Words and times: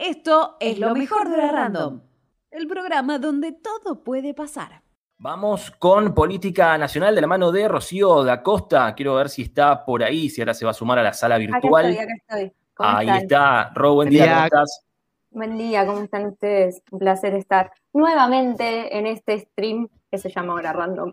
Esto 0.00 0.56
es 0.60 0.78
lo 0.78 0.94
mejor 0.94 1.28
de 1.28 1.36
la 1.36 1.52
Random, 1.52 2.00
el 2.50 2.66
programa 2.66 3.18
donde 3.18 3.52
todo 3.52 4.02
puede 4.02 4.32
pasar. 4.32 4.80
Vamos 5.18 5.70
con 5.72 6.14
política 6.14 6.78
nacional 6.78 7.14
de 7.14 7.20
la 7.20 7.26
mano 7.26 7.52
de 7.52 7.68
Rocío 7.68 8.24
da 8.24 8.42
Costa. 8.42 8.94
Quiero 8.94 9.16
ver 9.16 9.28
si 9.28 9.42
está 9.42 9.84
por 9.84 10.02
ahí, 10.02 10.30
si 10.30 10.40
ahora 10.40 10.54
se 10.54 10.64
va 10.64 10.70
a 10.70 10.74
sumar 10.74 10.98
a 10.98 11.02
la 11.02 11.12
sala 11.12 11.36
virtual. 11.36 11.84
Acá 11.84 11.90
estoy, 11.90 12.04
acá 12.04 12.14
estoy. 12.14 12.52
Ahí 12.78 13.08
está. 13.10 13.72
Ro, 13.74 13.92
buen 13.92 14.08
día, 14.08 14.26
¿cómo 14.26 14.44
estás? 14.44 14.84
Buen 15.32 15.58
día, 15.58 15.84
¿cómo 15.84 16.00
están 16.00 16.26
ustedes? 16.28 16.82
Un 16.90 16.98
placer 16.98 17.34
estar 17.34 17.70
nuevamente 17.92 18.96
en 18.96 19.06
este 19.06 19.38
stream 19.38 19.86
que 20.10 20.16
se 20.16 20.30
llama 20.30 20.54
Hora 20.54 20.72
Random. 20.72 21.12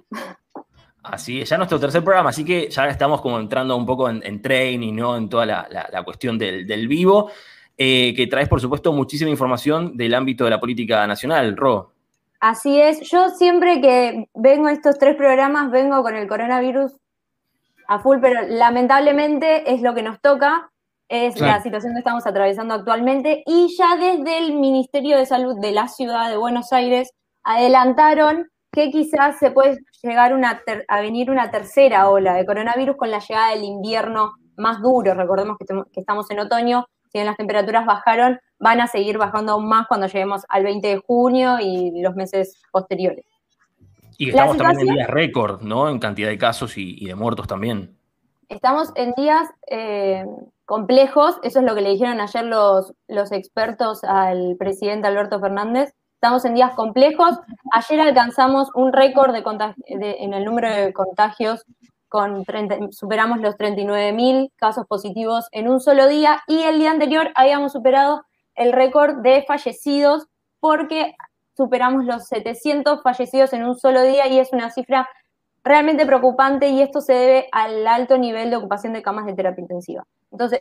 Así 1.04 1.42
es, 1.42 1.50
ya 1.50 1.58
nuestro 1.58 1.80
tercer 1.80 2.04
programa, 2.04 2.30
así 2.30 2.44
que 2.44 2.70
ya 2.70 2.88
estamos 2.88 3.22
como 3.22 3.40
entrando 3.40 3.76
un 3.78 3.86
poco 3.86 4.10
en, 4.10 4.42
training, 4.42 4.94
¿no? 4.94 5.16
En 5.16 5.30
toda 5.30 5.46
la, 5.46 6.04
cuestión 6.04 6.38
del, 6.38 6.88
vivo, 6.88 7.32
eh, 7.78 8.14
que 8.16 8.28
traes, 8.28 8.50
por 8.50 8.60
supuesto, 8.60 8.92
muchísima 8.92 9.30
información 9.30 9.96
del 9.96 10.16
ámbito 10.16 10.44
de 10.44 10.50
la 10.50 10.60
política 10.60 11.06
nacional, 11.06 11.56
Ro. 11.56 11.92
Así 12.40 12.80
es, 12.80 13.02
yo 13.10 13.30
siempre 13.30 13.82
que 13.82 14.30
vengo 14.36 14.68
a 14.68 14.72
estos 14.72 15.00
tres 15.00 15.16
programas 15.16 15.72
vengo 15.72 16.04
con 16.04 16.16
el 16.16 16.28
coronavirus 16.28 16.94
a 17.88 18.00
full, 18.00 18.18
pero 18.22 18.42
lamentablemente 18.48 19.74
es 19.74 19.82
lo 19.82 19.96
que 19.96 20.04
nos 20.04 20.22
toca, 20.22 20.70
es 21.10 21.40
la 21.40 21.62
situación 21.64 21.94
que 21.94 22.00
estamos 22.00 22.28
atravesando 22.28 22.74
actualmente 22.74 23.42
y 23.46 23.74
ya 23.78 23.96
desde 23.96 24.40
el 24.40 24.54
Ministerio 24.54 25.18
de 25.18 25.26
Salud 25.26 25.58
de 25.60 25.72
la 25.72 25.88
ciudad 25.88 26.30
de 26.30 26.38
Buenos 26.38 26.74
Aires 26.74 27.12
adelantaron 27.44 28.50
que 28.72 28.92
quizás 28.92 29.40
se 29.40 29.52
puede 29.52 29.78
llegar 30.04 30.34
a 30.88 31.02
venir 31.02 31.32
una 31.32 31.50
tercera 31.50 32.10
ola 32.10 32.34
de 32.34 32.46
coronavirus 32.46 32.98
con 32.98 33.10
la 33.10 33.20
llegada 33.20 33.52
del 33.52 33.64
invierno 33.64 34.34
más 34.58 34.82
duro. 34.82 35.14
Recordemos 35.14 35.58
que, 35.58 35.66
que 35.94 36.00
estamos 36.02 36.30
en 36.30 36.40
otoño, 36.40 36.86
si 37.12 37.18
bien 37.18 37.26
las 37.26 37.38
temperaturas 37.38 37.86
bajaron, 37.86 38.40
van 38.60 38.82
a 38.82 38.88
seguir 38.88 39.18
bajando 39.18 39.54
aún 39.54 39.68
más 39.68 39.88
cuando 39.88 40.08
lleguemos 40.08 40.44
al 40.50 40.64
20 40.64 40.88
de 40.88 40.98
junio 40.98 41.58
y 41.60 42.02
los 42.02 42.16
meses 42.16 42.62
posteriores. 42.72 43.26
Y 44.18 44.30
estamos 44.30 44.58
también 44.58 44.90
en 44.90 44.96
días 44.96 45.10
récord, 45.10 45.62
¿no? 45.62 45.90
En 45.90 46.00
cantidad 46.00 46.30
de 46.30 46.38
casos 46.38 46.78
y, 46.78 47.06
de 47.06 47.16
muertos 47.16 47.48
también. 47.48 47.96
Estamos 48.50 48.92
en 48.96 49.14
días 49.14 49.48
eh, 49.70 50.26
complejos, 50.66 51.38
eso 51.44 51.60
es 51.60 51.66
lo 51.66 51.76
que 51.76 51.82
le 51.82 51.90
dijeron 51.90 52.20
ayer 52.20 52.44
los, 52.46 52.94
los 53.08 53.32
expertos 53.32 54.04
al 54.04 54.56
presidente 54.58 55.08
Alberto 55.08 55.40
Fernández. 55.40 55.94
Estamos 56.16 56.46
en 56.46 56.56
días 56.56 56.74
complejos. 56.74 57.40
Ayer 57.72 58.00
alcanzamos 58.00 58.70
un 58.74 58.92
récord 58.92 59.34
de, 59.34 59.44
en 59.88 60.34
el 60.34 60.46
número 60.46 60.74
de 60.74 60.92
contagios 60.92 61.64
con 62.10 62.46
superamos 62.92 63.40
los 63.40 63.56
39.000 63.56 64.52
casos 64.56 64.86
positivos 64.88 65.48
en 65.52 65.70
un 65.70 65.80
solo 65.80 66.08
día 66.08 66.42
y 66.48 66.62
el 66.64 66.80
día 66.80 66.92
anterior 66.92 67.32
habíamos 67.36 67.74
superado 67.74 68.24
el 68.56 68.72
récord 68.72 69.18
de 69.22 69.44
fallecidos 69.48 70.28
porque 70.60 71.16
superamos 71.56 72.06
los 72.06 72.28
700 72.28 73.02
fallecidos 73.02 73.54
en 73.54 73.66
un 73.66 73.76
solo 73.76 74.04
día 74.04 74.28
y 74.28 74.40
es 74.40 74.54
una 74.54 74.70
cifra 74.70 75.08
realmente 75.64 76.06
preocupante 76.06 76.70
y 76.70 76.82
esto 76.82 77.02
se 77.02 77.14
debe 77.14 77.48
al 77.52 77.86
alto 77.88 78.18
nivel 78.18 78.50
de 78.50 78.56
ocupación 78.56 78.94
de 78.94 79.02
camas 79.02 79.26
de 79.26 79.34
terapia 79.34 79.62
intensiva. 79.62 80.06
Entonces, 80.32 80.60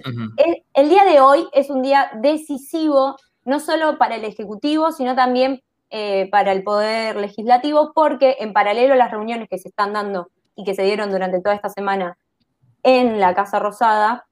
el, 0.74 0.88
día 0.88 1.04
de 1.04 1.20
hoy 1.20 1.46
es 1.52 1.70
un 1.70 1.82
día 1.82 2.10
decisivo, 2.20 3.16
no 3.44 3.60
solo 3.60 3.98
para 3.98 4.16
el 4.16 4.24
Ejecutivo, 4.24 4.92
sino 4.92 5.14
también 5.14 5.62
eh, 5.90 6.28
para 6.30 6.52
el 6.52 6.64
Poder 6.64 7.16
Legislativo, 7.16 7.92
porque 7.94 8.36
en 8.40 8.52
paralelo 8.52 8.94
a 8.94 8.96
las 8.96 9.10
reuniones 9.10 9.48
que 9.48 9.58
se 9.58 9.68
están 9.68 9.92
dando 9.92 10.28
y 10.56 10.64
que 10.64 10.74
se 10.74 10.82
dieron 10.82 11.10
durante 11.10 11.40
toda 11.40 11.54
esta 11.54 11.68
semana 11.68 12.18
en 12.82 13.20
la 13.20 13.34
Casa 13.34 13.58
Rosada, 13.58 14.26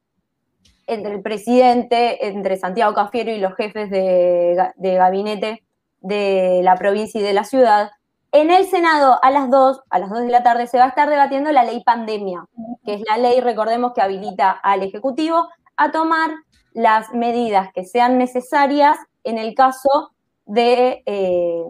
entre 0.86 1.14
el 1.14 1.22
presidente, 1.22 2.26
entre 2.26 2.56
Santiago 2.56 2.94
Cafiero 2.94 3.30
y 3.30 3.38
los 3.38 3.54
jefes 3.54 3.90
de, 3.90 4.72
gabinete 4.76 5.62
de 6.00 6.60
la 6.62 6.76
provincia 6.76 7.20
y 7.20 7.24
de 7.24 7.32
la 7.32 7.44
ciudad. 7.44 7.90
En 8.32 8.50
el 8.50 8.66
Senado, 8.66 9.18
a 9.22 9.30
las 9.30 9.50
2, 9.50 9.82
a 9.88 9.98
las 9.98 10.10
2 10.10 10.20
de 10.20 10.30
la 10.30 10.42
tarde, 10.42 10.66
se 10.66 10.78
va 10.78 10.84
a 10.84 10.88
estar 10.88 11.08
debatiendo 11.08 11.52
la 11.52 11.64
ley 11.64 11.82
pandemia, 11.84 12.44
que 12.84 12.94
es 12.94 13.02
la 13.08 13.16
ley, 13.16 13.40
recordemos, 13.40 13.92
que 13.92 14.02
habilita 14.02 14.50
al 14.50 14.82
Ejecutivo 14.82 15.48
a 15.76 15.92
tomar 15.92 16.30
las 16.72 17.12
medidas 17.12 17.72
que 17.72 17.84
sean 17.84 18.18
necesarias 18.18 18.98
en 19.22 19.38
el 19.38 19.54
caso 19.54 20.12
de 20.46 21.02
eh, 21.06 21.64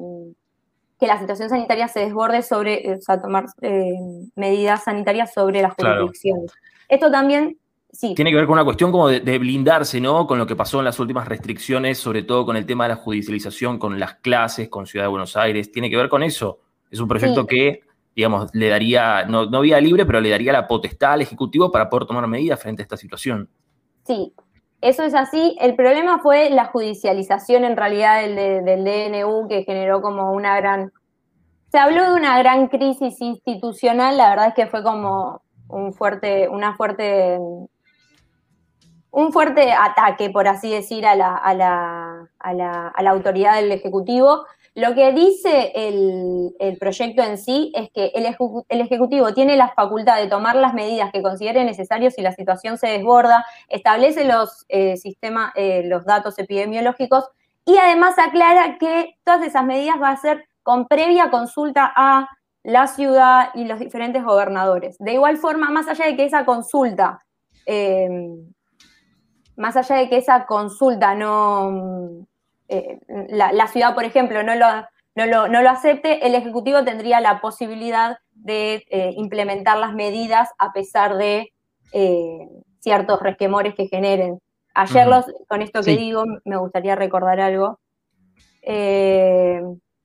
que 0.99 1.07
la 1.07 1.19
situación 1.19 1.49
sanitaria 1.49 1.89
se 1.89 2.01
desborde 2.01 2.43
sobre, 2.43 2.95
o 2.95 3.01
sea, 3.01 3.21
tomar 3.21 3.47
eh, 3.63 3.95
medidas 4.37 4.85
sanitarias 4.85 5.33
sobre 5.33 5.63
las 5.63 5.75
jurisdicciones. 5.75 6.53
Esto 6.89 7.11
también 7.11 7.59
tiene 8.15 8.31
que 8.31 8.37
ver 8.37 8.47
con 8.47 8.55
una 8.55 8.65
cuestión 8.65 8.91
como 8.91 9.09
de, 9.09 9.39
blindarse, 9.39 10.01
¿no? 10.01 10.27
Con 10.27 10.39
lo 10.39 10.47
que 10.47 10.57
pasó 10.57 10.81
en 10.81 10.85
las 10.85 10.99
últimas 10.99 11.29
restricciones, 11.29 11.99
sobre 11.99 12.23
todo 12.23 12.45
con 12.45 12.57
el 12.57 12.67
tema 12.67 12.85
de 12.85 12.91
la 12.91 12.97
judicialización, 12.97 13.79
con 13.79 13.99
las 14.01 14.15
clases, 14.15 14.69
con 14.69 14.87
Ciudad 14.87 15.05
de 15.05 15.11
Buenos 15.11 15.37
Aires. 15.37 15.71
Tiene 15.71 15.89
que 15.89 15.97
ver 15.97 16.09
con 16.09 16.23
eso. 16.23 16.59
Es 16.91 16.99
un 16.99 17.09
proyecto 17.09 17.47
que, 17.47 17.83
digamos, 18.15 18.51
le 18.53 18.69
daría, 18.69 19.25
no, 19.27 19.47
no 19.47 19.61
vía 19.61 19.81
libre, 19.81 20.05
pero 20.07 20.21
le 20.21 20.31
daría 20.31 20.53
la 20.53 20.67
potestad 20.67 21.13
al 21.13 21.23
Ejecutivo 21.23 21.71
para 21.71 21.89
poder 21.89 22.07
tomar 22.07 22.27
medidas 22.27 22.61
frente 22.61 22.83
a 22.83 22.85
esta 22.85 22.97
situación. 22.97 23.49
Sí, 24.05 24.33
eso 24.85 25.03
es 25.03 25.15
así. 25.15 25.57
El 25.61 25.77
problema 25.77 26.19
fue 26.19 26.51
la 26.51 26.67
judicialización 26.67 27.65
en 27.65 27.75
realidad 27.75 28.21
del, 28.23 28.85
DNU 28.85 29.49
que 29.49 29.65
generó 29.65 30.03
como 30.03 30.33
una 30.33 30.57
gran... 30.57 30.93
Se 31.73 31.79
habló 31.79 32.05
de 32.11 32.15
una 32.15 32.39
gran 32.39 32.69
crisis 32.69 33.21
institucional, 33.21 34.19
la 34.19 34.29
verdad 34.29 34.49
es 34.49 34.55
que 34.55 34.67
fue 34.67 34.83
como 34.83 35.41
un 35.69 35.95
fuerte, 35.95 36.49
una 36.49 36.77
fuerte 36.77 37.39
un 39.11 39.33
fuerte 39.33 39.73
ataque, 39.73 40.29
por 40.29 40.49
así 40.49 40.71
decir, 40.71 41.07
a 41.07 41.15
la, 41.15 41.35
a 41.35 41.55
la, 41.55 42.29
a 42.39 42.53
la, 42.53 42.89
a 42.89 43.03
la 43.03 43.11
autoridad 43.11 43.55
del 43.57 43.73
Ejecutivo. 43.73 44.45
Lo 44.75 44.95
que 44.95 45.13
dice 45.13 45.73
el, 45.75 46.77
proyecto 46.81 47.23
en 47.23 47.39
sí 47.39 47.73
es 47.75 47.91
que 47.91 48.13
el, 48.15 48.81
Ejecutivo 48.81 49.33
tiene 49.33 49.57
la 49.57 49.69
facultad 49.69 50.21
de 50.21 50.27
tomar 50.27 50.57
las 50.57 50.75
medidas 50.75 51.13
que 51.13 51.23
considere 51.23 51.65
necesarias 51.65 52.15
si 52.15 52.23
la 52.23 52.33
situación 52.33 52.77
se 52.77 52.89
desborda, 52.89 53.45
establece 53.69 54.25
los, 54.25 54.65
eh, 54.69 54.97
eh, 55.55 55.83
los 55.85 56.05
datos 56.05 56.39
epidemiológicos 56.39 57.25
y 57.65 57.77
además 57.77 58.19
aclara 58.19 58.77
que 58.79 59.17
todas 59.25 59.47
esas 59.47 59.65
medidas 59.65 59.97
va 60.03 60.11
a 60.11 60.17
ser 60.17 60.45
con 60.63 60.87
previa 60.87 61.31
consulta 61.31 61.93
a 61.95 62.29
la 62.65 62.87
ciudad 62.89 63.51
y 63.55 63.65
los 63.67 63.79
diferentes 63.79 64.25
gobernadores. 64.25 64.97
De 64.99 65.13
igual 65.13 65.37
forma, 65.37 65.71
más 65.71 65.87
allá 65.87 66.07
de 66.07 66.17
que 66.17 66.25
esa 66.25 66.45
consulta 66.45 67.21
eh, 67.67 68.09
más 69.57 69.77
allá 69.77 69.97
de 69.97 70.09
que 70.09 70.19
esa 70.19 70.47
consulta 70.47 71.15
no, 71.15 72.27
eh, 72.75 73.27
la, 73.29 73.67
ciudad, 73.69 73.95
por 73.95 74.05
ejemplo, 74.05 74.43
no 74.43 74.55
lo, 74.55 74.67
no, 75.15 75.63
lo, 75.63 75.71
acepte, 75.71 76.27
el 76.27 76.35
Ejecutivo 76.35 76.85
tendría 76.85 77.21
la 77.21 77.41
posibilidad 77.41 78.19
de 78.33 78.85
eh, 78.91 79.13
implementar 79.17 79.79
las 79.79 79.95
medidas 79.95 80.51
a 80.59 80.73
pesar 80.73 81.17
de 81.17 81.53
eh, 81.93 82.49
ciertos 82.81 83.21
resquemores 83.21 83.75
que 83.75 83.87
generen. 83.87 84.41
Ayer, 84.75 85.07
los, 85.07 85.27
con 85.49 85.63
esto 85.63 85.83
que 85.83 85.97
digo, 85.97 86.25
me 86.45 86.57
gustaría 86.57 86.97
recordar 86.97 87.39
algo. 87.41 87.79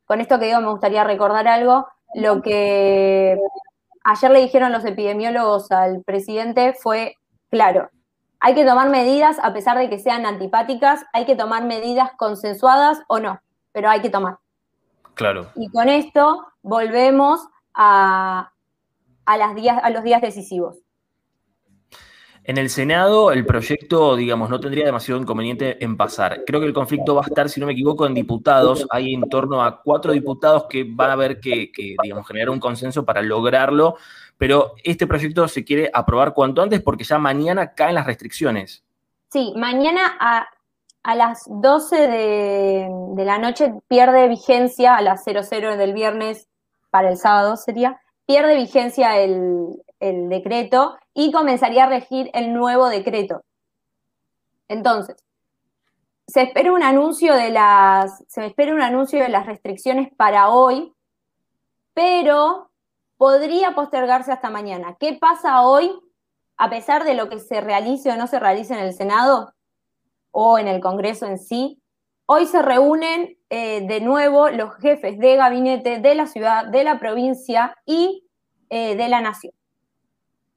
con 0.06 0.22
esto 0.22 0.40
que 0.40 0.46
digo, 0.46 0.62
me 0.62 0.70
gustaría 0.72 1.04
recordar 1.04 1.48
algo. 1.48 1.88
Lo 2.14 2.42
que 2.42 3.38
ayer 4.04 4.32
le 4.32 4.42
dijeron 4.42 4.72
los 4.72 4.86
epidemiólogos 4.86 5.72
al 5.72 6.04
presidente 6.04 6.74
fue, 6.74 7.16
claro, 7.50 7.90
hay 8.40 8.56
que 8.56 8.66
tomar 8.66 8.90
medidas 8.90 9.38
a 9.42 9.54
pesar 9.54 9.78
de 9.78 9.90
que 9.90 10.00
sean 10.00 10.26
antipáticas, 10.26 11.06
hay 11.14 11.26
que 11.26 11.36
tomar 11.36 11.66
medidas 11.66 12.12
consensuadas 12.18 13.02
o 13.08 13.20
no, 13.20 13.42
pero 13.72 13.90
hay 13.90 14.02
que 14.02 14.10
tomar. 14.10 14.40
Claro. 15.14 15.52
Y 15.56 15.70
con 15.70 15.90
esto 15.90 16.48
volvemos 16.62 17.42
a, 17.74 18.52
las 19.28 19.56
días, 19.56 19.80
a 19.84 19.90
los 19.90 20.04
días 20.04 20.22
decisivos. 20.22 20.78
En 22.50 22.58
el 22.58 22.72
Senado 22.72 23.32
el 23.32 23.46
proyecto, 23.46 24.16
digamos, 24.16 24.50
no 24.50 24.60
tendría 24.60 24.84
demasiado 24.84 25.22
inconveniente 25.22 25.84
en 25.84 25.96
pasar. 25.96 26.44
Creo 26.48 26.60
que 26.60 26.66
el 26.66 26.74
conflicto 26.74 27.14
va 27.14 27.22
a 27.22 27.28
estar, 27.28 27.48
si 27.48 27.60
no 27.60 27.68
me 27.68 27.74
equivoco, 27.74 28.08
en 28.08 28.16
diputados. 28.16 28.88
Hay 28.90 29.14
en 29.14 29.30
torno 29.30 29.64
a 29.64 29.84
cuatro 29.84 30.14
diputados 30.14 30.66
que 30.68 30.84
van 30.90 31.12
a 31.12 31.16
ver 31.16 31.40
que, 31.40 31.72
que 31.72 31.96
digamos, 32.02 32.28
generar 32.28 32.50
un 32.50 32.60
consenso 32.60 33.06
para 33.06 33.22
lograrlo 33.22 33.98
pero 34.40 34.76
este 34.86 35.06
proyecto 35.06 35.48
se 35.50 35.66
quiere 35.66 35.92
aprobar 35.94 36.34
cuanto 36.34 36.62
antes 36.62 36.82
porque 36.82 37.04
ya 37.04 37.20
mañana 37.20 37.74
caen 37.74 37.96
las 37.96 38.06
restricciones. 38.06 38.86
Sí, 39.28 39.54
mañana 39.58 40.18
a, 40.18 40.48
las 41.14 41.44
12 41.46 41.96
de, 42.08 43.26
la 43.26 43.38
noche 43.38 43.74
pierde 43.90 44.30
vigencia, 44.30 44.96
a 44.96 45.02
las 45.02 45.26
00 45.26 45.76
del 45.76 45.94
viernes 45.94 46.48
para 46.90 47.10
el 47.10 47.18
sábado 47.18 47.58
sería, 47.58 48.00
pierde 48.26 48.56
vigencia 48.56 49.20
el, 49.20 49.84
el 50.00 50.30
decreto 50.30 50.98
y 51.14 51.32
comenzaría 51.32 51.84
a 51.84 51.90
regir 51.90 52.30
el 52.34 52.54
nuevo 52.54 52.88
decreto. 52.88 53.44
Entonces, 54.68 55.18
se 56.28 56.44
espera 56.44 56.72
un 56.72 56.84
anuncio 56.84 57.34
de 57.36 57.50
las, 57.50 58.24
se 58.28 58.46
espera 58.46 58.74
un 58.74 58.82
anuncio 58.82 59.20
de 59.20 59.30
las 59.30 59.48
restricciones 59.48 60.10
para 60.16 60.50
hoy, 60.50 60.94
pero 61.94 62.70
podría 63.18 63.74
postergarse 63.74 64.32
hasta 64.32 64.50
mañana. 64.50 64.96
¿Qué 65.00 65.18
pasa 65.20 65.64
hoy, 65.64 65.92
a 66.58 66.70
pesar 66.70 67.04
de 67.04 67.16
lo 67.16 67.30
que 67.30 67.40
se 67.40 67.62
realice 67.62 68.12
o 68.12 68.16
no 68.16 68.28
se 68.28 68.40
realice 68.40 68.74
en 68.74 68.80
el 68.80 68.94
Senado 68.94 69.54
o 70.32 70.60
en 70.60 70.68
el 70.68 70.82
Congreso 70.82 71.26
en 71.26 71.40
sí? 71.40 71.82
Hoy 72.28 72.46
se 72.46 72.62
reúnen 72.62 73.38
eh, 73.50 73.88
de 73.88 74.02
nuevo 74.02 74.50
los 74.50 74.76
jefes 74.76 75.18
de 75.18 75.36
gabinete 75.36 75.98
de 75.98 76.14
la 76.14 76.28
ciudad, 76.28 76.68
de 76.68 76.84
la 76.84 77.00
provincia 77.00 77.76
y 77.88 78.24
eh, 78.70 78.96
de 78.96 79.10
la 79.10 79.20
nación. 79.20 79.54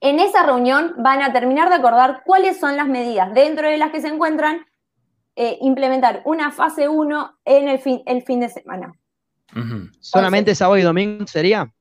En 0.03 0.19
esa 0.19 0.43
reunión 0.43 0.95
van 0.97 1.21
a 1.21 1.31
terminar 1.31 1.69
de 1.69 1.75
acordar 1.75 2.23
cuáles 2.25 2.59
son 2.59 2.75
las 2.75 2.89
medidas 2.89 3.33
dentro 3.33 3.69
de 3.69 3.77
las 3.77 3.89
que 3.89 4.01
se 4.01 4.09
encuentran 4.09 4.65
eh, 5.37 5.57
implementar 5.61 6.21
una 6.25 6.51
fase 6.51 6.89
1 6.89 7.37
en 7.45 7.69
el 7.69 7.79
fin, 7.79 8.03
el 8.05 8.21
fin 8.21 8.41
de 8.41 8.49
semana. 8.49 8.93
¿Solamente 10.01 10.55
sábado 10.55 10.77
y 10.77 10.81
domingo 10.81 11.25
sería? 11.25 11.71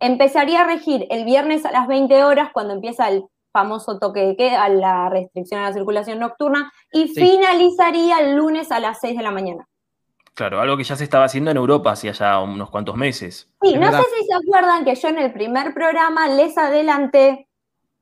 Empezaría 0.00 0.62
a 0.62 0.66
regir 0.66 1.06
el 1.08 1.24
viernes 1.24 1.64
a 1.64 1.70
las 1.70 1.86
20 1.86 2.24
horas 2.24 2.50
cuando 2.52 2.74
empieza 2.74 3.08
el 3.08 3.26
famoso 3.52 4.00
toque 4.00 4.26
de 4.26 4.36
queda, 4.36 4.68
la 4.68 5.08
restricción 5.08 5.60
a 5.60 5.68
la 5.68 5.72
circulación 5.72 6.18
nocturna, 6.18 6.72
y 6.90 7.06
finalizaría 7.06 8.18
el 8.18 8.34
lunes 8.34 8.72
a 8.72 8.80
las 8.80 8.98
6 8.98 9.16
de 9.16 9.22
la 9.22 9.30
mañana. 9.30 9.68
Claro, 10.34 10.60
algo 10.60 10.76
que 10.76 10.82
ya 10.82 10.96
se 10.96 11.04
estaba 11.04 11.26
haciendo 11.26 11.52
en 11.52 11.58
Europa 11.58 11.92
hacía 11.92 12.10
ya 12.10 12.40
unos 12.40 12.70
cuantos 12.70 12.96
meses. 12.96 13.48
Sí, 13.62 13.74
no 13.74 13.88
sé 13.88 14.02
si 14.18 14.26
se 14.26 14.34
acuerdan 14.34 14.84
que 14.84 14.96
yo 14.96 15.08
en 15.08 15.18
el 15.18 15.32
primer 15.32 15.72
programa 15.74 16.26
les 16.26 16.58
adelanté 16.58 17.46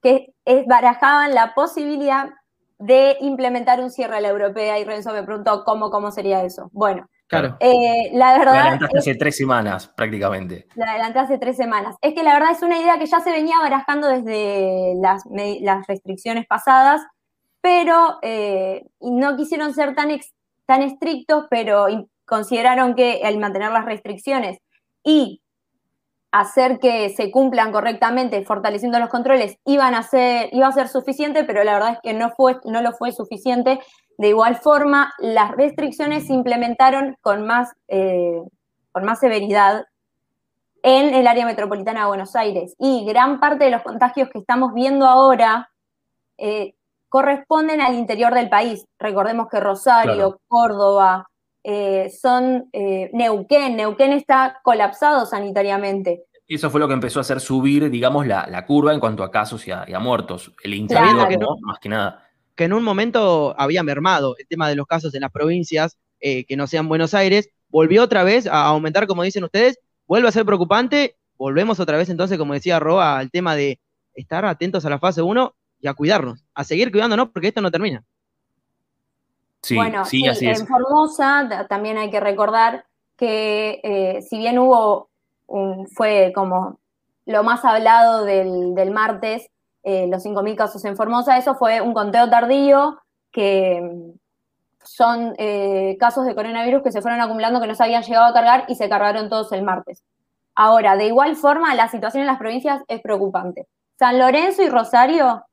que 0.02 0.34
barajaban 0.66 1.34
la 1.34 1.54
posibilidad 1.54 2.30
de 2.80 3.18
implementar 3.20 3.80
un 3.80 3.90
cierre 3.90 4.16
a 4.16 4.20
la 4.20 4.28
europea 4.28 4.78
y 4.78 4.84
Renzo 4.84 5.12
me 5.12 5.22
preguntó 5.22 5.64
cómo, 5.64 5.90
cómo 5.90 6.10
sería 6.10 6.42
eso. 6.42 6.70
Bueno, 6.72 7.06
claro. 7.26 7.58
Eh, 7.60 8.10
la 8.14 8.38
verdad... 8.38 8.54
La 8.54 8.60
adelantaste 8.62 8.98
hace 8.98 9.14
tres 9.16 9.36
semanas 9.36 9.88
prácticamente. 9.88 10.66
La 10.76 10.92
adelanté 10.92 11.18
hace 11.18 11.38
tres 11.38 11.58
semanas. 11.58 11.96
Es 12.00 12.14
que 12.14 12.22
la 12.22 12.32
verdad 12.32 12.52
es 12.52 12.62
una 12.62 12.78
idea 12.78 12.98
que 12.98 13.04
ya 13.04 13.20
se 13.20 13.32
venía 13.32 13.58
barajando 13.60 14.08
desde 14.08 14.94
las, 14.98 15.24
las 15.60 15.86
restricciones 15.86 16.46
pasadas, 16.46 17.02
pero 17.60 18.18
eh, 18.22 18.86
no 19.00 19.36
quisieron 19.36 19.74
ser 19.74 19.94
tan, 19.94 20.08
tan 20.64 20.80
estrictos, 20.80 21.48
pero 21.50 21.86
consideraron 22.24 22.94
que 22.94 23.20
al 23.24 23.38
mantener 23.38 23.72
las 23.72 23.84
restricciones 23.84 24.58
y 25.04 25.39
hacer 26.32 26.78
que 26.78 27.10
se 27.10 27.30
cumplan 27.30 27.72
correctamente, 27.72 28.44
fortaleciendo 28.44 28.98
los 28.98 29.08
controles, 29.08 29.58
iban 29.64 29.94
a 29.94 30.02
ser, 30.02 30.48
iba 30.52 30.68
a 30.68 30.72
ser 30.72 30.88
suficiente, 30.88 31.44
pero 31.44 31.64
la 31.64 31.74
verdad 31.74 31.92
es 31.94 31.98
que 32.02 32.14
no, 32.14 32.30
fue, 32.30 32.58
no 32.64 32.82
lo 32.82 32.92
fue 32.92 33.12
suficiente. 33.12 33.80
De 34.16 34.28
igual 34.28 34.56
forma, 34.56 35.12
las 35.18 35.50
restricciones 35.52 36.26
se 36.26 36.34
implementaron 36.34 37.16
con 37.20 37.46
más, 37.46 37.72
eh, 37.88 38.42
con 38.92 39.04
más 39.04 39.18
severidad 39.18 39.86
en 40.82 41.14
el 41.14 41.26
área 41.26 41.46
metropolitana 41.46 42.00
de 42.00 42.06
Buenos 42.06 42.36
Aires. 42.36 42.74
Y 42.78 43.04
gran 43.04 43.40
parte 43.40 43.64
de 43.64 43.70
los 43.70 43.82
contagios 43.82 44.28
que 44.30 44.38
estamos 44.38 44.72
viendo 44.72 45.06
ahora 45.06 45.70
eh, 46.38 46.74
corresponden 47.08 47.80
al 47.80 47.94
interior 47.94 48.34
del 48.34 48.48
país. 48.48 48.86
Recordemos 48.98 49.48
que 49.48 49.60
Rosario, 49.60 50.40
Córdoba, 50.48 51.29
eh, 51.64 52.10
son 52.10 52.68
eh, 52.72 53.10
Neuquén. 53.12 53.76
Neuquén 53.76 54.12
está 54.12 54.60
colapsado 54.62 55.26
sanitariamente. 55.26 56.24
Eso 56.48 56.70
fue 56.70 56.80
lo 56.80 56.88
que 56.88 56.94
empezó 56.94 57.20
a 57.20 57.22
hacer 57.22 57.40
subir, 57.40 57.90
digamos, 57.90 58.26
la, 58.26 58.66
curva 58.66 58.92
en 58.92 58.98
cuanto 58.98 59.22
a 59.22 59.30
casos 59.30 59.66
y 59.68 59.70
a, 59.70 59.98
muertos. 60.00 60.52
El 60.64 60.74
incremento, 60.74 61.28
que 61.28 61.36
no, 61.36 61.56
más 61.60 61.78
que 61.78 61.88
nada. 61.88 62.26
Que 62.56 62.64
en 62.64 62.72
un 62.72 62.82
momento 62.82 63.54
había 63.56 63.84
mermado 63.84 64.34
el 64.36 64.48
tema 64.48 64.68
de 64.68 64.74
los 64.74 64.86
casos 64.86 65.14
en 65.14 65.20
las 65.20 65.30
provincias 65.30 65.96
eh, 66.18 66.44
que 66.46 66.56
no 66.56 66.66
sean 66.66 66.88
Buenos 66.88 67.14
Aires, 67.14 67.50
volvió 67.68 68.02
otra 68.02 68.24
vez 68.24 68.48
a 68.48 68.64
aumentar, 68.64 69.06
como 69.06 69.22
dicen 69.22 69.44
ustedes, 69.44 69.78
vuelve 70.06 70.28
a 70.28 70.32
ser 70.32 70.44
preocupante, 70.44 71.16
volvemos 71.38 71.78
otra 71.78 71.96
vez 71.96 72.10
entonces, 72.10 72.36
como 72.36 72.52
decía 72.52 72.80
Roa, 72.80 73.18
al 73.18 73.30
tema 73.30 73.54
de 73.54 73.80
estar 74.14 74.44
atentos 74.44 74.84
a 74.84 74.90
la 74.90 74.98
fase 74.98 75.22
1 75.22 75.54
y 75.78 75.86
a 75.86 75.94
cuidarnos, 75.94 76.44
a 76.52 76.64
seguir 76.64 76.90
cuidándonos 76.90 77.30
porque 77.30 77.48
esto 77.48 77.62
no 77.62 77.70
termina 77.70 78.04
bueno, 79.74 80.04
sí, 80.04 80.24
en 80.26 80.66
Formosa 80.66 81.66
también 81.68 81.98
hay 81.98 82.10
que 82.10 82.20
recordar 82.20 82.86
que 83.16 83.80
eh, 83.82 84.22
si 84.22 84.38
bien 84.38 84.58
hubo, 84.58 85.10
un, 85.46 85.86
fue 85.88 86.32
como 86.34 86.78
lo 87.26 87.42
más 87.42 87.64
hablado 87.64 88.24
del, 88.24 88.90
martes, 88.90 89.48
eh, 89.82 90.06
los 90.08 90.24
5.000 90.24 90.56
casos 90.56 90.84
en 90.84 90.96
Formosa, 90.96 91.36
eso 91.36 91.54
fue 91.54 91.80
un 91.80 91.92
conteo 91.92 92.28
tardío 92.30 92.98
que 93.30 93.80
mm, 93.82 94.18
son 94.82 95.34
eh, 95.38 95.96
casos 96.00 96.24
de 96.24 96.34
coronavirus 96.34 96.82
que 96.82 96.92
se 96.92 97.02
fueron 97.02 97.20
acumulando 97.20 97.60
que 97.60 97.66
no 97.66 97.74
se 97.74 97.84
habían 97.84 98.02
llegado 98.02 98.26
a 98.26 98.32
cargar 98.32 98.64
y 98.68 98.74
se 98.74 98.88
cargaron 98.88 99.28
todos 99.28 99.52
el 99.52 99.62
martes. 99.62 100.02
Ahora, 100.54 100.96
de 100.96 101.06
igual 101.06 101.36
forma, 101.36 101.74
la 101.74 101.88
situación 101.88 102.22
en 102.22 102.26
las 102.26 102.38
provincias 102.38 102.82
es 102.88 103.00
preocupante. 103.00 103.66
San 103.98 104.18
Lorenzo 104.18 104.62
y 104.62 104.68
Rosario 104.68 105.44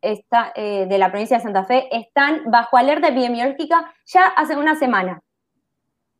está, 0.00 0.52
eh, 0.54 0.86
de 0.86 0.98
la 0.98 1.10
provincia 1.10 1.38
de 1.38 1.42
Santa 1.42 1.64
Fe 1.64 1.88
están 1.96 2.42
bajo 2.50 2.76
alerta 2.76 3.08
epidemiológica 3.08 3.92
ya 4.06 4.26
hace 4.26 4.56
una 4.56 4.74
semana. 4.74 5.22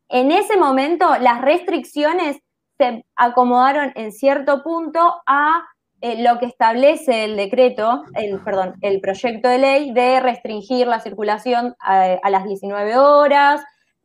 En 0.09 0.31
ese 0.31 0.57
momento, 0.57 1.17
las 1.19 1.41
restricciones 1.41 2.39
se 2.77 3.05
acomodaron 3.15 3.91
en 3.95 4.11
cierto 4.11 4.63
punto 4.63 5.21
a 5.25 5.65
eh, 6.01 6.23
lo 6.23 6.39
que 6.39 6.45
establece 6.45 7.25
el 7.25 7.35
decreto, 7.35 8.03
el, 8.15 8.41
perdón, 8.41 8.75
el 8.81 9.01
proyecto 9.01 9.49
de 9.49 9.57
ley 9.57 9.93
de 9.93 10.21
restringir 10.21 10.87
la 10.87 11.01
circulación 11.01 11.75
a, 11.79 12.29
las 12.29 12.45
19 12.45 12.97
horas, 12.97 13.61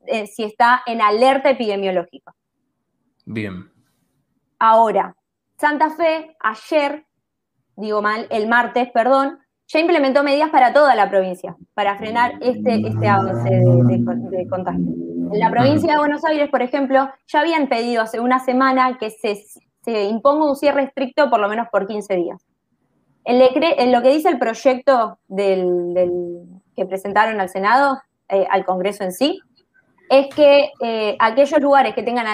eh, 0.06 0.26
si 0.26 0.42
está 0.42 0.82
en 0.86 1.00
alerta 1.00 1.50
epidemiológica. 1.50 2.34
Bien. 3.24 3.70
Ahora, 4.58 5.14
Santa 5.56 5.90
Fe 5.90 6.36
ayer, 6.40 7.06
digo 7.76 8.02
mal, 8.02 8.26
el 8.30 8.48
martes, 8.48 8.90
perdón, 8.90 9.38
ya 9.66 9.78
implementó 9.80 10.22
medidas 10.22 10.50
para 10.50 10.72
toda 10.72 10.94
la 10.94 11.08
provincia, 11.08 11.56
para 11.74 11.96
frenar 11.96 12.34
este, 12.40 12.86
este 12.86 13.08
avance 13.08 13.50
de, 13.50 14.46
contagio. 14.48 14.80
En 15.32 15.40
la 15.40 15.50
provincia 15.50 15.92
de 15.92 15.98
Buenos 15.98 16.24
Aires, 16.24 16.48
por 16.50 16.62
ejemplo, 16.62 17.08
ya 17.26 17.40
habían 17.40 17.68
pedido 17.68 18.02
hace 18.02 18.20
una 18.20 18.38
semana 18.40 18.98
que 18.98 19.10
se, 19.10 20.04
imponga 20.08 20.46
un 20.46 20.56
cierre 20.56 20.84
estricto 20.84 21.30
por 21.30 21.40
lo 21.40 21.48
menos 21.48 21.68
por 21.70 21.86
15 21.86 22.14
días. 22.16 22.40
En, 23.24 23.92
lo 23.92 24.02
que 24.02 24.10
dice 24.10 24.28
el 24.28 24.38
proyecto 24.38 25.18
del, 25.28 26.42
que 26.76 26.84
presentaron 26.84 27.40
al 27.40 27.48
Senado, 27.48 28.00
eh, 28.28 28.46
al 28.50 28.66
Congreso 28.66 29.02
en 29.02 29.12
sí, 29.12 29.40
es 30.10 30.34
que 30.34 30.70
eh, 30.80 31.16
aquellos 31.18 31.60
lugares 31.60 31.94
que, 31.94 32.02
tengan 32.02 32.26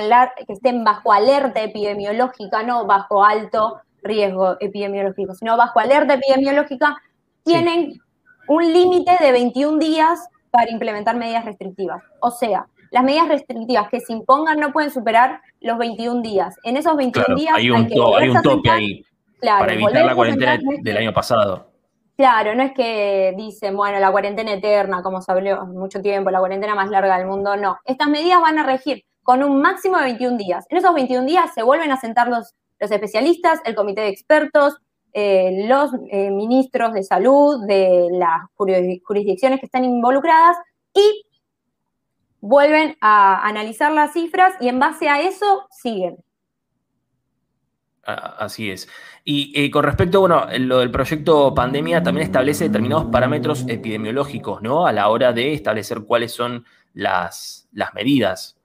que 0.46 0.52
estén 0.52 0.82
bajo 0.82 1.12
alerta 1.12 1.62
epidemiológica, 1.62 2.64
no 2.64 2.86
bajo 2.86 3.24
alto 3.24 3.80
riesgo 4.02 4.56
epidemiológico, 4.60 5.34
sino 5.34 5.56
bajo 5.56 5.78
alerta 5.78 6.14
epidemiológica, 6.14 6.96
tienen 7.44 8.00
un 8.48 8.72
límite 8.72 9.16
de 9.20 9.32
21 9.32 9.78
días 9.78 10.28
para 10.50 10.70
implementar 10.70 11.16
medidas 11.16 11.44
restrictivas. 11.44 12.02
O 12.20 12.30
sea, 12.30 12.66
las 12.90 13.04
medidas 13.04 13.28
restrictivas 13.28 13.88
que 13.88 14.00
se 14.00 14.12
impongan 14.12 14.58
no 14.58 14.72
pueden 14.72 14.90
superar 14.90 15.40
los 15.60 15.78
21 15.78 16.22
días. 16.22 16.56
En 16.64 16.76
esos 16.76 16.96
21 16.96 17.36
días 17.36 17.54
hay 17.56 17.70
un, 17.70 17.88
hay 18.18 18.28
un 18.28 18.42
tope 18.42 18.70
ahí 18.70 19.04
para 19.40 19.72
evitar 19.72 20.04
la 20.04 20.14
cuarentena 20.14 20.58
del 20.82 20.96
año 20.96 21.12
pasado. 21.12 21.70
Claro, 22.16 22.54
no 22.54 22.62
es 22.62 22.72
que 22.72 23.32
dicen, 23.36 23.74
bueno, 23.76 23.98
la 23.98 24.10
cuarentena 24.10 24.52
eterna, 24.52 25.02
como 25.02 25.22
se 25.22 25.32
habló 25.32 25.64
mucho 25.66 26.02
tiempo, 26.02 26.30
la 26.30 26.40
cuarentena 26.40 26.74
más 26.74 26.90
larga 26.90 27.16
del 27.16 27.26
mundo, 27.26 27.56
no. 27.56 27.78
Estas 27.84 28.08
medidas 28.08 28.42
van 28.42 28.58
a 28.58 28.66
regir 28.66 29.04
con 29.22 29.42
un 29.42 29.62
máximo 29.62 29.96
de 29.96 30.04
21 30.04 30.36
días. 30.36 30.66
En 30.68 30.76
esos 30.76 30.92
21 30.92 31.24
días 31.26 31.54
se 31.54 31.62
vuelven 31.62 31.90
a 31.92 31.96
sentar 31.96 32.28
los, 32.28 32.54
los 32.78 32.90
especialistas, 32.90 33.60
el 33.64 33.74
comité 33.74 34.02
de 34.02 34.08
expertos, 34.08 34.76
eh, 35.12 35.66
los 35.66 35.90
eh, 36.10 36.30
ministros 36.30 36.92
de 36.92 37.02
salud 37.02 37.66
de 37.66 38.08
las 38.12 38.42
jurisdicciones 38.54 39.60
que 39.60 39.66
están 39.66 39.84
involucradas 39.84 40.56
y 40.94 41.24
vuelven 42.40 42.96
a 43.00 43.46
analizar 43.46 43.92
las 43.92 44.12
cifras 44.12 44.54
y 44.60 44.68
en 44.68 44.78
base 44.78 45.08
a 45.08 45.20
eso 45.20 45.66
siguen. 45.70 46.16
Así 48.02 48.70
es. 48.70 48.88
Y 49.24 49.52
eh, 49.54 49.70
con 49.70 49.84
respecto, 49.84 50.20
bueno, 50.20 50.46
lo 50.58 50.78
del 50.78 50.90
proyecto 50.90 51.54
pandemia 51.54 52.02
también 52.02 52.26
establece 52.26 52.64
determinados 52.64 53.06
parámetros 53.06 53.64
epidemiológicos, 53.68 54.62
¿no? 54.62 54.86
A 54.86 54.92
la 54.92 55.08
hora 55.08 55.32
de 55.32 55.52
establecer 55.52 56.00
cuáles 56.04 56.32
son 56.32 56.64
las, 56.94 57.68
las 57.72 57.94
medidas 57.94 58.56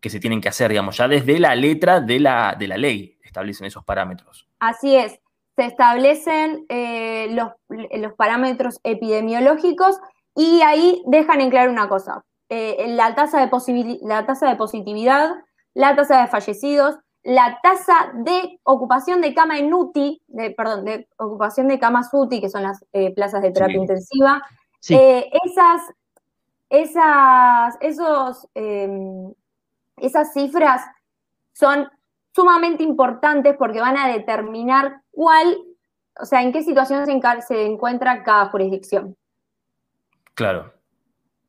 que 0.00 0.10
se 0.10 0.20
tienen 0.20 0.40
que 0.40 0.48
hacer, 0.48 0.68
digamos, 0.70 0.96
ya 0.96 1.08
desde 1.08 1.38
la 1.38 1.54
letra 1.54 2.00
de 2.00 2.20
la, 2.20 2.54
de 2.58 2.68
la 2.68 2.76
ley 2.76 3.18
establecen 3.22 3.66
esos 3.66 3.84
parámetros. 3.84 4.46
Así 4.60 4.94
es 4.94 5.22
se 5.56 5.66
establecen 5.66 6.64
eh, 6.68 7.28
los, 7.30 8.12
parámetros 8.14 8.80
epidemiológicos 8.84 9.98
y 10.34 10.62
ahí 10.62 11.02
dejan 11.06 11.40
en 11.40 11.50
claro 11.50 11.70
una 11.70 11.88
cosa, 11.88 12.24
eh, 12.48 12.86
la, 12.88 13.14
tasa 13.14 13.40
de 13.40 13.98
la 14.02 14.26
tasa 14.26 14.48
de 14.48 14.56
positividad, 14.56 15.30
la 15.74 15.94
tasa 15.94 16.22
de 16.22 16.28
fallecidos, 16.28 16.98
la 17.22 17.60
tasa 17.62 18.12
de 18.14 18.58
ocupación 18.64 19.20
de 19.20 19.34
cama 19.34 19.58
en 19.58 19.72
UTI, 19.72 20.22
de, 20.26 20.50
perdón, 20.50 20.84
de 20.84 21.08
ocupación 21.18 21.68
de 21.68 21.78
camas 21.78 22.08
UTI, 22.12 22.40
que 22.40 22.48
son 22.48 22.62
las 22.62 22.84
eh, 22.92 23.12
plazas 23.14 23.42
de 23.42 23.52
terapia 23.52 23.76
intensiva, 23.76 24.42
esas, 24.80 25.82
esas, 26.68 27.76
esos, 27.80 28.48
em, 28.54 29.32
esas 29.98 30.32
cifras 30.32 30.82
son 31.52 31.88
sumamente 32.34 32.82
importantes 32.82 33.54
porque 33.56 33.80
van 33.80 33.96
a 33.96 34.08
determinar 34.08 35.01
cuál, 35.12 35.56
o 36.20 36.24
sea, 36.24 36.42
en 36.42 36.52
qué 36.52 36.62
situación 36.62 37.06
se, 37.06 37.64
encuentra 37.64 38.24
cada 38.24 38.46
jurisdicción. 38.46 39.16
Claro. 40.34 40.72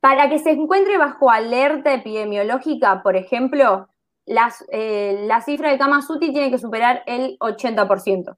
para 0.01 0.29
que 0.29 0.39
se 0.39 0.51
encuentre 0.51 0.98
bajo 0.98 1.32
alerta 1.32 1.93
epidemiológica, 1.93 3.01
por 3.01 3.15
ejemplo, 3.15 3.88
las, 4.25 4.65
eh, 4.72 5.24
la 5.25 5.41
cifra 5.41 5.72
de 5.72 5.77
camas 5.77 6.10
UTI 6.10 6.34
tiene 6.34 6.51
que 6.51 6.58
superar 6.58 7.03
el 7.08 7.38
80%. 7.39 8.38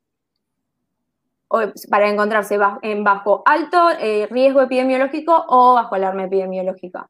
para 1.89 2.10
encontrarse 2.10 2.60
en 2.82 3.03
bajo 3.03 3.41
alto 3.46 3.89
eh, 4.00 4.27
riesgo 4.29 4.62
epidemiológico 4.62 5.46
o 5.48 5.74
bajo 5.75 5.96
alarma 5.96 6.25
epidemiológica. 6.25 7.10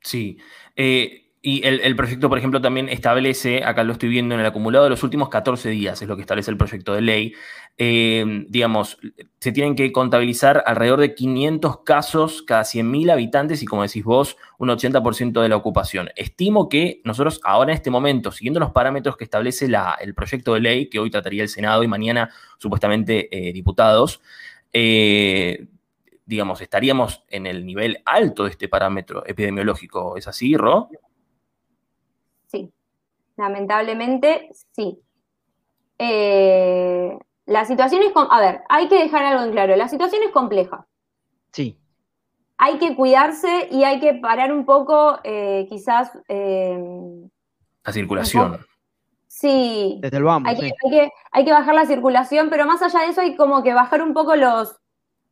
Sí. 0.00 0.38
Eh, 0.74 1.27
y 1.50 1.64
el, 1.64 1.96
proyecto, 1.96 2.28
por 2.28 2.36
ejemplo, 2.36 2.60
también 2.60 2.90
establece, 2.90 3.64
acá 3.64 3.82
lo 3.82 3.94
estoy 3.94 4.10
viendo 4.10 4.34
en 4.34 4.42
el 4.42 4.46
acumulado 4.46 4.84
de 4.84 4.90
los 4.90 5.02
últimos 5.02 5.30
14 5.30 5.70
días, 5.70 6.02
es 6.02 6.06
lo 6.06 6.14
que 6.14 6.20
establece 6.20 6.50
el 6.50 6.58
proyecto 6.58 6.92
de 6.92 7.00
ley, 7.00 7.32
eh, 7.78 8.44
digamos, 8.50 8.98
se 9.40 9.50
tienen 9.52 9.74
que 9.74 9.90
contabilizar 9.90 10.62
alrededor 10.66 11.00
de 11.00 11.14
500 11.14 11.84
casos 11.84 12.42
cada 12.42 12.64
100.000 12.64 13.10
habitantes 13.12 13.62
y, 13.62 13.64
como 13.64 13.80
decís 13.80 14.04
vos, 14.04 14.36
un 14.58 14.68
80% 14.68 15.40
de 15.40 15.48
la 15.48 15.56
ocupación. 15.56 16.10
Estimo 16.16 16.68
que 16.68 17.00
nosotros 17.04 17.40
ahora 17.42 17.72
en 17.72 17.78
este 17.78 17.90
momento, 17.90 18.30
siguiendo 18.30 18.60
los 18.60 18.72
parámetros 18.72 19.16
que 19.16 19.24
establece 19.24 19.70
el 20.00 20.14
proyecto 20.14 20.52
de 20.52 20.60
ley, 20.60 20.90
que 20.90 20.98
hoy 20.98 21.08
trataría 21.08 21.44
el 21.44 21.48
Senado 21.48 21.82
y 21.82 21.88
mañana 21.88 22.28
supuestamente 22.58 23.26
eh, 23.34 23.54
diputados, 23.54 24.20
eh, 24.74 25.66
digamos, 26.26 26.60
estaríamos 26.60 27.24
en 27.30 27.46
el 27.46 27.64
nivel 27.64 28.02
alto 28.04 28.44
de 28.44 28.50
este 28.50 28.68
parámetro 28.68 29.24
epidemiológico. 29.24 30.18
¿Es 30.18 30.28
así, 30.28 30.54
Ro? 30.54 30.90
Lamentablemente 33.38 34.50
sí. 34.72 35.00
Eh, 35.96 37.16
la 37.46 37.64
situación 37.64 38.02
es, 38.02 38.12
a 38.14 38.40
ver, 38.40 38.62
hay 38.68 38.88
que 38.88 38.98
dejar 38.98 39.24
algo 39.24 39.44
en 39.44 39.52
claro, 39.52 39.76
la 39.76 39.88
situación 39.88 40.22
es 40.24 40.32
compleja. 40.32 40.86
Sí. 41.52 41.78
Hay 42.58 42.78
que 42.78 42.96
cuidarse 42.96 43.68
y 43.70 43.84
hay 43.84 44.00
que 44.00 44.14
parar 44.14 44.52
un 44.52 44.66
poco, 44.66 45.20
eh, 45.22 45.66
quizás... 45.68 46.18
Eh, 46.28 46.76
la 47.84 47.92
circulación. 47.92 48.58
Sí. 49.28 49.98
Desde 50.00 50.16
el 50.16 50.24
vamos. 50.24 50.48
Hay, 50.48 50.58
que, 50.58 51.10
hay, 51.30 51.44
que, 51.44 51.52
bajar 51.52 51.76
la 51.76 51.86
circulación, 51.86 52.50
pero 52.50 52.66
más 52.66 52.82
allá 52.82 53.00
de 53.00 53.10
eso 53.10 53.20
hay 53.20 53.36
como 53.36 53.62
que 53.62 53.72
bajar 53.72 54.02
un 54.02 54.14
poco 54.14 54.34
los, 54.34 54.80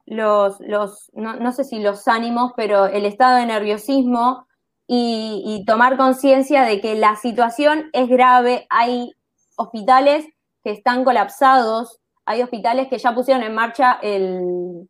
los, 0.04 0.60
los 0.60 1.10
no 1.12 1.50
sé 1.50 1.64
si 1.64 1.80
los 1.80 2.06
ánimos, 2.06 2.52
pero 2.56 2.86
el 2.86 3.04
estado 3.04 3.38
de 3.38 3.46
nerviosismo 3.46 4.46
y, 4.86 5.64
tomar 5.66 5.96
conciencia 5.96 6.62
de 6.62 6.80
que 6.80 6.94
la 6.94 7.16
situación 7.16 7.90
es 7.92 8.08
grave. 8.08 8.66
Hay 8.70 9.12
hospitales 9.56 10.26
que 10.62 10.70
están 10.70 11.04
colapsados, 11.04 12.00
hay 12.24 12.42
hospitales 12.42 12.88
que 12.88 12.98
ya 12.98 13.14
pusieron 13.14 13.42
en 13.42 13.54
marcha 13.54 13.98
el, 14.02 14.88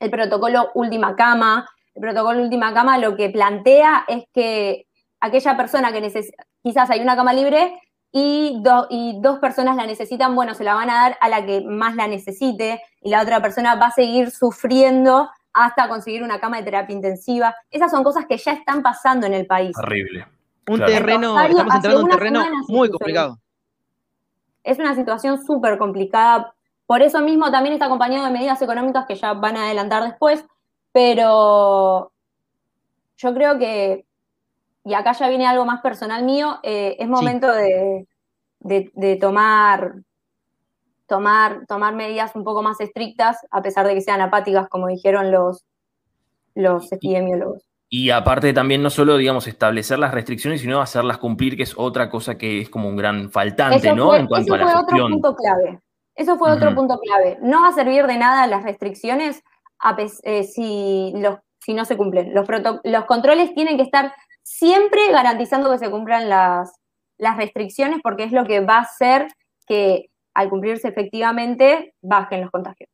el 0.00 0.10
protocolo 0.10 0.70
última 0.74 1.14
cama. 1.16 1.68
El 1.94 2.02
protocolo 2.02 2.42
última 2.42 2.72
cama 2.72 2.98
lo 2.98 3.16
que 3.16 3.28
plantea 3.28 4.04
es 4.08 4.24
que 4.32 4.86
aquella 5.20 5.56
persona 5.56 5.92
que 5.92 6.00
necesita, 6.00 6.44
quizás 6.62 6.90
hay 6.90 7.00
una 7.00 7.16
cama 7.16 7.32
libre 7.32 7.78
y, 8.10 8.62
y 8.90 9.20
dos 9.20 9.38
personas 9.38 9.76
la 9.76 9.86
necesitan, 9.86 10.34
bueno, 10.34 10.54
se 10.54 10.64
la 10.64 10.74
van 10.74 10.90
a 10.90 10.94
dar 10.94 11.18
a 11.20 11.28
la 11.28 11.44
que 11.44 11.62
más 11.62 11.94
la 11.96 12.06
necesite 12.06 12.82
y 13.00 13.10
la 13.10 13.22
otra 13.22 13.40
persona 13.40 13.74
va 13.74 13.86
a 13.86 13.92
seguir 13.92 14.30
sufriendo 14.30 15.30
hasta 15.52 15.88
conseguir 15.88 16.22
una 16.22 16.40
cama 16.40 16.58
de 16.58 16.64
terapia 16.64 16.94
intensiva. 16.94 17.54
Esas 17.70 17.90
son 17.90 18.04
cosas 18.04 18.26
que 18.26 18.36
ya 18.36 18.52
están 18.52 18.82
pasando 18.82 19.26
en 19.26 19.34
el 19.34 19.46
país. 19.46 19.76
Horrible. 19.76 20.26
Un 20.68 20.80
terreno, 20.80 21.40
estamos 21.40 21.74
entrando 21.74 21.98
en 21.98 22.04
un 22.04 22.10
terreno 22.10 22.44
muy 22.68 22.90
complicado. 22.90 23.38
Es 24.62 24.78
una 24.78 24.94
situación 24.94 25.44
súper 25.44 25.76
complicada. 25.76 26.54
Por 26.86 27.02
eso 27.02 27.20
mismo 27.20 27.50
también 27.50 27.72
está 27.72 27.86
acompañado 27.86 28.26
de 28.26 28.32
medidas 28.32 28.62
económicas 28.62 29.06
que 29.06 29.16
ya 29.16 29.32
van 29.34 29.56
a 29.56 29.64
adelantar 29.64 30.04
después, 30.04 30.44
pero 30.92 32.12
yo 33.16 33.34
creo 33.34 33.58
que, 33.58 34.04
y 34.84 34.94
acá 34.94 35.12
ya 35.12 35.28
viene 35.28 35.46
algo 35.46 35.64
más 35.64 35.80
personal 35.80 36.22
mío, 36.24 36.60
eh, 36.62 36.96
es 36.98 37.08
momento 37.08 37.50
de, 37.52 38.06
de 38.60 39.16
tomar 39.16 39.94
tomar, 41.06 41.66
tomar 41.66 41.94
medidas 41.94 42.34
un 42.34 42.44
poco 42.44 42.62
más 42.62 42.80
estrictas, 42.80 43.38
a 43.50 43.62
pesar 43.62 43.86
de 43.86 43.94
que 43.94 44.00
sean 44.00 44.20
apáticas, 44.20 44.68
como 44.68 44.88
dijeron 44.88 45.30
los, 45.30 45.64
los 46.54 46.90
epidemiólogos. 46.92 47.62
Y 47.88 48.08
aparte 48.08 48.54
también 48.54 48.82
no 48.82 48.88
solo, 48.88 49.18
digamos, 49.18 49.46
establecer 49.46 49.98
las 49.98 50.14
restricciones, 50.14 50.62
sino 50.62 50.80
hacerlas 50.80 51.18
cumplir, 51.18 51.58
que 51.58 51.64
es 51.64 51.74
otra 51.76 52.08
cosa 52.08 52.38
que 52.38 52.62
es 52.62 52.70
como 52.70 52.88
un 52.88 52.96
gran 52.96 53.30
faltante, 53.30 53.94
¿no? 53.94 54.14
en 54.14 54.26
cuanto 54.26 54.54
eso 54.56 54.64
fue 54.64 54.74
otro 54.74 55.08
punto 55.08 55.36
clave. 55.36 55.80
Eso 56.14 56.38
fue 56.38 56.52
otro 56.52 56.74
punto 56.74 56.98
clave. 56.98 57.38
No 57.42 57.62
va 57.62 57.68
a 57.68 57.72
servir 57.72 58.06
de 58.06 58.16
nada 58.16 58.46
las 58.46 58.62
restricciones 58.62 59.42
eh, 60.22 60.44
si, 60.44 61.12
los, 61.16 61.38
si 61.58 61.74
no 61.74 61.84
se 61.84 61.96
cumplen. 61.96 62.32
Los, 62.32 62.46
los 62.84 63.04
controles 63.04 63.54
tienen 63.54 63.76
que 63.76 63.82
estar 63.82 64.14
siempre 64.42 65.10
garantizando 65.10 65.70
que 65.70 65.78
se 65.78 65.90
cumplan 65.90 66.28
las, 66.28 66.72
las 67.18 67.36
restricciones, 67.36 68.00
porque 68.02 68.24
es 68.24 68.32
lo 68.32 68.44
que 68.44 68.60
va 68.60 68.78
a 68.78 68.82
hacer 68.82 69.28
que 69.66 70.11
al 70.34 70.48
cumplirse 70.48 70.88
efectivamente, 70.88 71.94
bajen 72.00 72.40
los 72.40 72.50
contagios. 72.50 72.90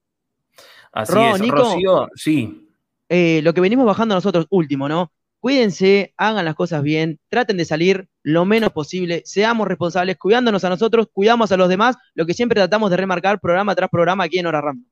Así 0.92 1.18
es, 1.18 1.48
Rocío, 1.48 2.08
sí. 2.14 2.68
Eh, 3.08 3.40
lo 3.42 3.54
que 3.54 3.60
venimos 3.60 3.86
bajando 3.86 4.14
nosotros 4.14 4.46
último, 4.50 4.88
¿no? 4.88 5.12
Cuídense, 5.40 6.12
hagan 6.16 6.44
las 6.44 6.56
cosas 6.56 6.82
bien, 6.82 7.20
traten 7.28 7.56
de 7.56 7.64
salir 7.64 8.08
lo 8.24 8.44
menos 8.44 8.72
posible, 8.72 9.22
seamos 9.24 9.68
responsables, 9.68 10.18
cuidándonos 10.18 10.64
a 10.64 10.68
nosotros, 10.68 11.08
cuidamos 11.12 11.52
a 11.52 11.56
los 11.56 11.68
demás, 11.68 11.96
lo 12.14 12.26
que 12.26 12.34
siempre 12.34 12.56
tratamos 12.56 12.90
de 12.90 12.96
remarcar 12.96 13.38
programa 13.40 13.74
tras 13.76 13.88
programa 13.88 14.24
aquí 14.24 14.38
en 14.38 14.46
Hora 14.46 14.60
Ram. 14.60 14.84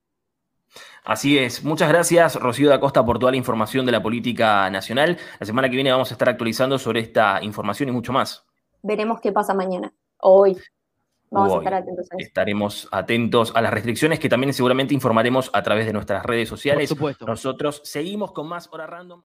Así 1.05 1.39
es. 1.39 1.65
Muchas 1.65 1.89
gracias, 1.89 2.37
Rocío 2.37 2.69
da 2.69 2.81
Costa, 2.81 3.05
por 3.05 3.19
toda 3.19 3.33
la 3.33 3.39
información 3.39 3.87
de 3.87 3.93
la 3.93 4.03
política 4.03 4.69
nacional. 4.71 5.19
La 5.39 5.47
semana 5.47 5.69
que 5.69 5.77
viene 5.77 5.91
vamos 5.91 6.11
a 6.11 6.15
estar 6.15 6.29
actualizando 6.29 6.79
sobre 6.79 7.01
esta 7.01 7.43
información 7.43 7.89
y 7.89 7.93
mucho 7.93 8.13
más. 8.13 8.45
Veremos 8.83 9.21
qué 9.21 9.33
pasa 9.33 9.55
mañana, 9.55 9.93
hoy. 10.19 10.57
Vamos 11.31 11.55
a 11.55 11.59
estar 11.59 11.75
atentos 11.75 12.07
a 12.11 12.17
eso. 12.17 12.27
Estaremos 12.27 12.89
atentos 12.93 13.53
a 13.55 13.63
las 13.63 13.73
restricciones 13.73 14.19
que 14.19 14.29
también 14.29 14.53
seguramente 14.53 14.95
informaremos 14.95 15.51
a 15.53 15.63
través 15.63 15.87
de 15.87 15.93
nuestras 15.93 16.25
redes 16.25 16.49
sociales. 16.49 16.89
Por 16.89 16.97
supuesto. 16.97 17.27
Nosotros 17.27 17.81
seguimos 17.85 18.33
con 18.33 18.49
más 18.49 18.69
Hora 18.73 18.87
Random. 18.87 19.23